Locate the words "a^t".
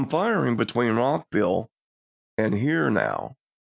0.01-0.07